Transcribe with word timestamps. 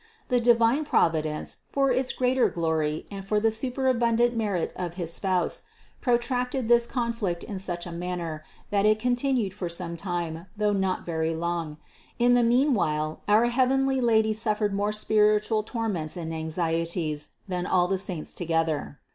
The 0.29 0.39
divine 0.39 0.83
Providence, 0.83 1.57
for 1.69 1.91
its 1.91 2.11
greater 2.11 2.49
glory 2.49 3.05
and 3.11 3.23
for 3.23 3.39
the 3.39 3.51
superabundant 3.51 4.35
merit 4.35 4.73
of 4.75 4.95
his 4.95 5.13
Spouse, 5.13 5.61
protracted 6.01 6.67
this 6.67 6.87
con 6.87 7.13
flict 7.13 7.43
in 7.43 7.59
such 7.59 7.85
a 7.85 7.91
manner, 7.91 8.43
that 8.71 8.83
it 8.83 8.97
continued 8.97 9.53
for 9.53 9.69
some 9.69 9.95
time, 9.95 10.47
though 10.57 10.73
not 10.73 11.05
very 11.05 11.35
long; 11.35 11.77
in 12.17 12.33
the 12.33 12.41
meanwhile 12.41 13.21
our 13.27 13.45
heavenly 13.45 14.01
Lady 14.01 14.33
suffered 14.33 14.73
more 14.73 14.91
spiritual 14.91 15.61
torments 15.61 16.17
and 16.17 16.33
anxieties 16.33 17.27
than 17.47 17.67
all 17.67 17.87
the 17.87 17.99
saints 17.99 18.33
together. 18.33 18.97